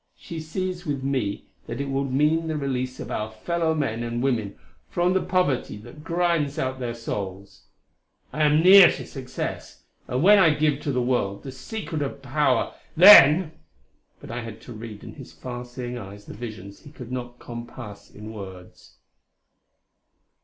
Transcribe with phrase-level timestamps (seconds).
[0.17, 4.23] She sees with me that it will mean the release of our fellow men and
[4.23, 4.57] women
[4.89, 7.65] from the poverty that grinds out their souls.
[8.33, 12.23] I am near to success; and when I give to the world the secret of
[12.23, 13.51] power, then"
[14.19, 17.37] But I had to read in his far seeing eyes the visions he could not
[17.37, 18.97] compass in words.